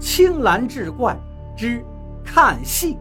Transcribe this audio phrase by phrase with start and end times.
[0.00, 1.14] 青蓝志怪
[1.54, 1.84] 之
[2.24, 2.96] 看戏。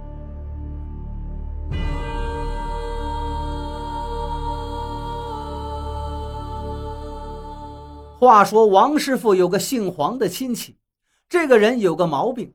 [8.19, 10.75] 话说王师傅有个姓黄的亲戚，
[11.29, 12.53] 这个人有个毛病，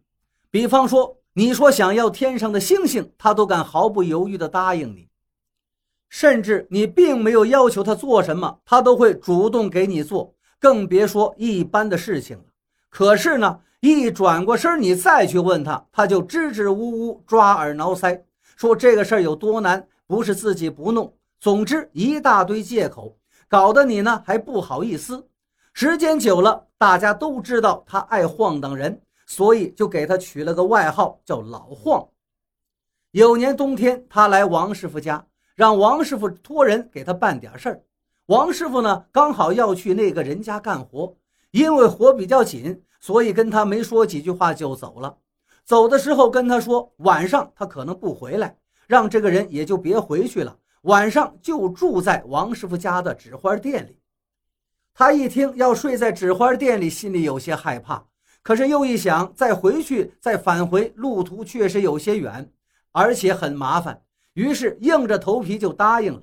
[0.51, 5.09] 比方说你说想要天上的星星，他都敢毫不犹豫地答应你，
[6.11, 12.45] 甚至你并没有要求他做什么，他都会主动给你做，更别说一般的事情了。
[12.91, 18.19] 可是呢，一转过身，你再去问他，他就支支吾吾、抓耳挠腮，
[18.57, 23.15] 说这个事儿有多难，不是自己不弄，总之一大堆借口，
[23.47, 25.29] 搞得你呢还不好意思。
[25.75, 32.09] 时间久了，大家都知道他爱晃荡人，所以就给他取了个外号，叫老晃。
[33.11, 35.23] 有年冬天，他来王师傅家，
[35.55, 37.83] 让王师傅托人给他办点事儿。
[38.29, 41.15] 王师傅呢，刚好要去那个人家干活，
[41.51, 45.15] 因为活比较紧，所以跟他没说几句话就走了。
[45.63, 48.57] 走的时候跟他说，晚上他可能不回来，
[48.87, 53.99] 让这个人也就别回去了，晚上就住在王师傅家的纸花店里。
[54.95, 58.03] 他一听要睡在纸花店里，心里有些害怕。
[58.43, 62.51] 可是又一想，再回去再返回，路途确实有些远，
[62.91, 64.01] 而且很麻烦。
[64.33, 66.23] 于是硬着头皮就答应了。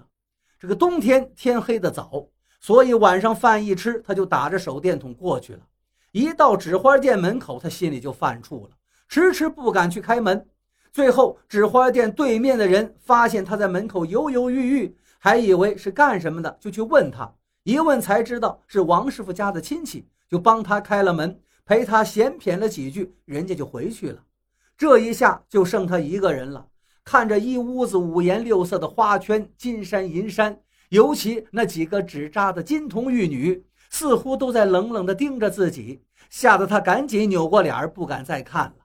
[0.57, 2.27] 这个冬天天黑的早，
[2.59, 5.59] 所以晚上饭一吃，他就打着手电筒过去了。
[6.11, 8.71] 一到纸花店门口，他心里就犯怵了，
[9.07, 10.45] 迟迟不敢去开门。
[10.91, 17.33] 最后，纸花店对面的人发现他在门口犹犹豫豫，还以为是干什么的，就去问他。
[17.63, 24.21] 一问才知道是王师傅家的亲戚，就帮他开了门，陪他闲谝了几句，人家就回去了。
[24.77, 26.67] 这一下就剩他一个人了，
[27.05, 38.75] 看着一屋子五颜六色的花圈、金山银山，尤其那几个纸扎的金童玉女，似乎都在冷冷地盯着自己，吓得他赶紧扭过脸，不敢再看了。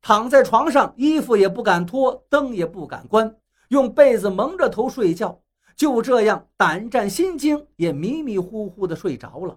[0.00, 3.36] 躺在床上，衣服也不敢脱，灯也不敢关，
[3.68, 5.40] 用被子蒙着头睡觉。
[5.76, 9.56] 就这样胆战心惊，也迷迷糊糊的睡着了。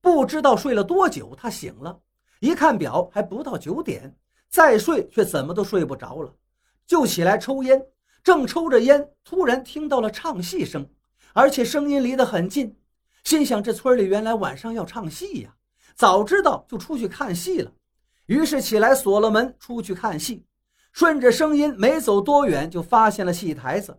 [0.00, 2.00] 不知道睡了多久，他醒了，
[2.40, 4.16] 一看表还不到九点，
[4.48, 6.34] 再睡却怎么都睡不着了，
[6.86, 7.80] 就起来抽烟。
[8.24, 10.88] 正抽着烟，突然听到了唱戏声，
[11.34, 12.76] 而且声音离得很近，
[13.24, 15.54] 心想这村里原来晚上要唱戏呀，
[15.94, 17.70] 早知道就出去看戏了。
[18.26, 20.44] 于是起来锁了门，出去看戏。
[20.92, 23.98] 顺着声音没走多远，就发现了戏台子。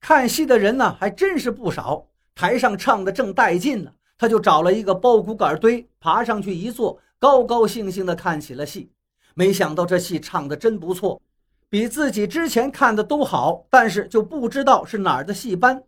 [0.00, 2.06] 看戏的人呢，还真是不少。
[2.34, 8.90] 台上唱的正带劲呢，他就找了一个包谷杆堆，爬上去一坐，高高兴兴地看起了戏。
[9.34, 11.20] 没想到这戏唱的真不错，
[11.68, 13.66] 比自己之前看的都好。
[13.70, 15.82] 但是就不知道是哪儿的戏班。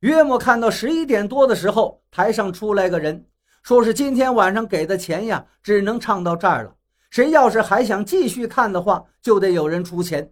[0.00, 3.24] 约莫看到十一点多的时候，台上出来个人，
[3.62, 6.74] 说是今天晚上给的钱呀，只能唱到这儿了。
[7.08, 10.30] 谁要是还想继续看的话，就得有人出钱。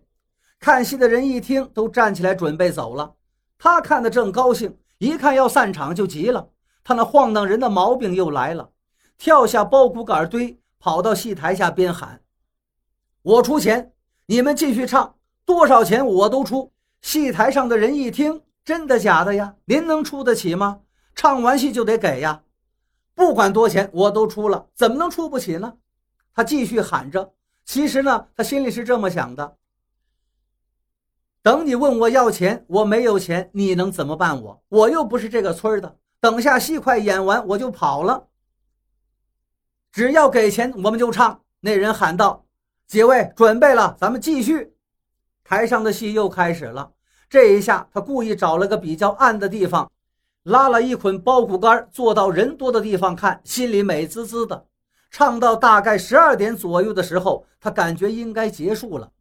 [0.60, 3.14] 看戏的人一听，都站起来准备走了。
[3.58, 6.46] 他看得正高兴，一看要散场就急了。
[6.82, 8.68] 他那晃荡人的毛病又来了，
[9.16, 12.20] 跳下包谷杆堆，跑到戏台下边喊
[13.22, 13.92] ：“我出钱，
[14.26, 15.14] 你们继续唱，
[15.46, 16.70] 多少钱我都出。”
[17.00, 19.56] 戏台上的人一听：“真的假的呀？
[19.66, 20.80] 您能出得起吗？
[21.14, 22.42] 唱完戏就得给呀，
[23.14, 25.74] 不管多钱我都出了，怎么能出不起呢？”
[26.34, 27.34] 他继续喊着。
[27.64, 29.56] 其实呢，他心里是这么想的。
[31.42, 34.62] 等你问我要钱，我没有钱，你能怎么办我？
[34.68, 35.98] 我又不是这个村的。
[36.20, 38.28] 等下戏快演完，我就跑了。
[39.92, 41.42] 只要给钱，我们就唱。
[41.60, 42.44] 那人喊道
[42.88, 44.74] ：“几位准备了，咱们继续。”
[45.44, 46.92] 台上的戏又开始了。
[47.28, 49.90] 这一下，他故意找了个比较暗的地方，
[50.44, 54.66] 拉了一捆包谷杆，坐到人多的地方看，心里美滋滋的。
[55.10, 59.12] 唱到大概十二点左右的时候，他感觉应该结束了。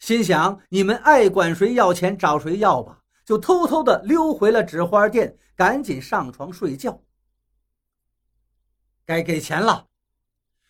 [0.00, 7.00] 心想：你们爱管谁要钱找谁要吧，就偷偷的溜回了纸花店，赶紧上床睡觉。
[9.06, 9.86] 该给钱了，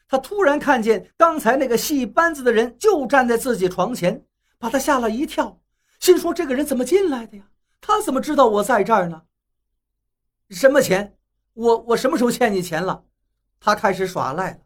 [0.06, 4.22] 他突然看见刚才那个戏班子的人就站在自己床前，
[4.58, 5.61] 把他吓了一跳，
[6.02, 7.44] 心说：这个人怎么进来的呀？
[7.81, 9.22] 他怎么知道我在这儿呢？
[10.50, 11.16] 什么钱？
[11.52, 13.04] 我我什么时候欠你钱了？
[13.60, 14.58] 他开始耍赖了。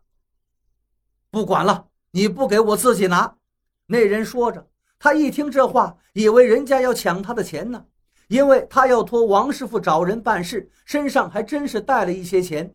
[1.31, 3.37] 不管了，你不给我自己拿。
[3.85, 4.67] 那人说着，
[4.99, 7.85] 他一听这话，以为人家要抢他的钱呢，
[8.29, 12.75] 因为他要托王师傅找人办事，身上还真是带了一些钱。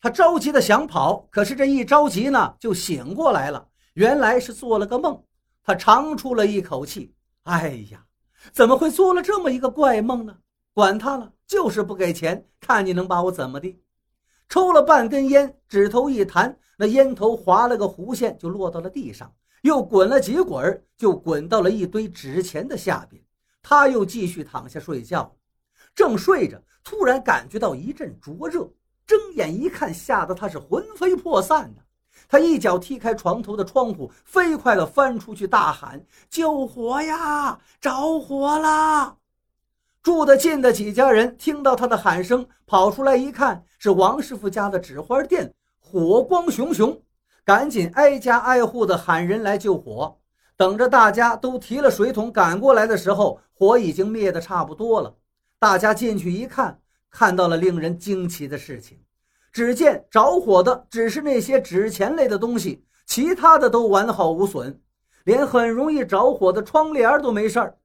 [0.00, 5.20] 他着急的想跑，可是这一着急呢，就醒过来了，原来是做了个梦。
[5.64, 7.12] 他长出了一口气
[7.44, 8.06] ：“哎呀，
[8.52, 10.38] 怎么会做了这么一个怪梦呢？
[10.72, 13.80] 管他了，就是不给钱，看你能把我怎么的。”
[14.48, 23.22] 抽了半根烟，指头一弹，那烟头划了个弧线，就落到了地上，又滚了几滚，就滚到了一堆纸钱的下边。
[23.62, 25.34] 他又继续躺下睡觉，
[25.94, 28.70] 正睡着，突然感觉到一阵灼热，
[29.06, 31.82] 睁眼一看，吓得他是魂飞魄散的。
[32.28, 37.58] 他一脚踢开床头的窗户，飞快地翻出去，大喊：“救火呀！
[37.80, 39.16] 着火啦！”
[40.02, 47.00] 住得近的几家人听到他的喊声，跑出来一看，是王师傅家的纸花店，火光熊熊，
[47.44, 50.18] 赶紧挨家挨户的喊人来救火。
[50.56, 55.14] 等着大家都提了水桶赶过来的时候，火已经灭得差不多了。
[55.58, 56.80] 大家进去一看，
[57.10, 58.98] 看到了令人惊奇的事情。
[59.52, 64.80] 只见着火的只是那些纸钱类的东西，其他的都完好无损，
[65.24, 67.76] 连很容易着火的窗帘都没事儿。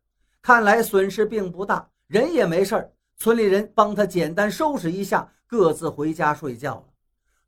[0.42, 1.88] 看来损失并不大。
[2.08, 6.84] 人也没事儿，村里人帮他简单收拾一下，各自回家睡觉了。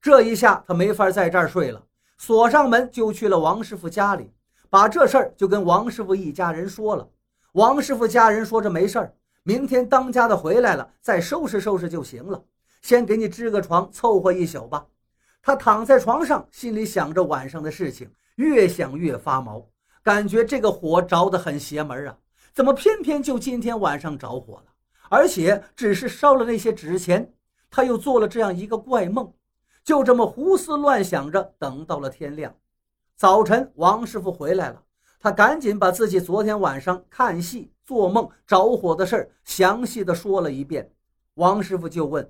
[0.02, 1.82] 这一下他没法在这儿睡了，
[2.18, 4.34] 锁上门就去了王师傅家里，
[4.70, 7.08] 把这事儿就跟王师傅一家人说了。
[7.54, 9.14] 王师傅家人说这没事儿，
[9.44, 12.44] 明天当家的回来了再收拾收拾就行了，
[12.82, 14.86] 先给你支个床凑合一宿吧。
[15.42, 19.66] 他躺在床上，心里想着晚上的事情，越想越发毛，
[20.04, 22.18] 感觉这个火着得很邪门啊。
[22.54, 24.66] 怎么偏偏就今天晚上着火了？
[25.10, 27.34] 而且只是烧了那些纸钱，
[27.70, 29.34] 他又做了这样一个怪梦，
[29.84, 32.54] 就这么胡思乱想着，等到了天亮。
[33.16, 34.84] 早晨，王师傅回来了，
[35.20, 40.92] 他赶紧把自己昨天晚上看戏、做梦、着火的事儿详细的说了一遍。
[41.36, 42.30] 王师傅就问：“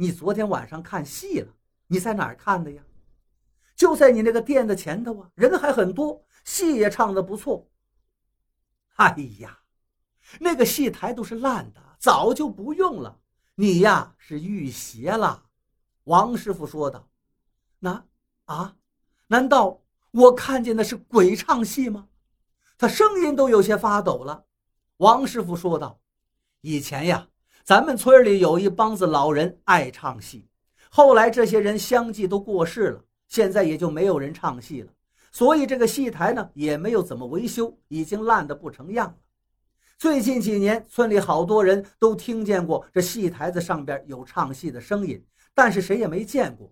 [0.00, 1.52] 你昨天晚上看戏了？
[1.86, 2.82] 你在哪儿看的呀
[3.76, 7.68] ？”“就在你那个店的前头啊，人还很多，戏也唱得不错。
[8.96, 9.60] ”“哎呀！”
[10.40, 13.20] 那个戏台都是烂的，早就不用了。
[13.56, 15.44] 你呀是遇邪了，
[16.04, 17.06] 王师傅说道。
[17.78, 18.02] 那
[18.46, 18.74] 啊，
[19.26, 19.82] 难道
[20.12, 22.08] 我看见的是鬼唱戏吗？
[22.78, 24.46] 他声音都有些发抖了。
[24.96, 26.00] 王师傅说道
[26.62, 27.28] ：“以前呀，
[27.70, 30.44] 咱们村里有一帮子老人爱唱戏，
[30.90, 34.88] 后来这些人相继都过世了，现在也就没有人唱戏了，
[35.30, 39.14] 所以这个戏台呢也没有怎么维修，已经烂得不成样了。”
[39.96, 45.24] 最近几年，村里好多人都听见过这戏台子上边有唱戏的声音，
[45.54, 46.68] 但是谁也没见过，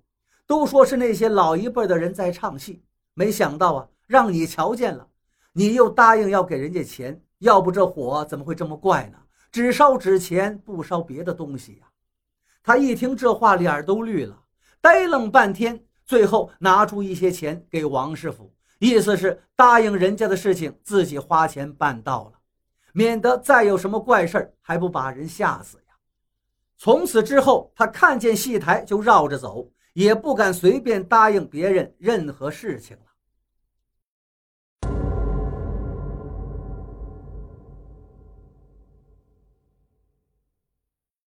[0.48, 2.82] 都说是那些老一辈的人在唱戏。
[3.14, 5.06] 没想到啊，让你瞧见了，
[5.52, 9.18] 你又答应要给人家钱，要不这火怎么会这么怪呢？
[9.50, 11.86] 只烧纸钱，不烧别的东西呀！
[12.62, 14.44] 他一听这话，脸都绿了，
[14.80, 22.32] 呆愣半天，最后拿出一些钱给王师傅，意思是答应人家的事情，自己花钱办到了。
[22.92, 25.94] 免得再有什么怪事儿，还不把人吓死呀！
[26.76, 33.02] 从此之后，他看见戏台就绕着走，也不敢随便答应别人任何事情了。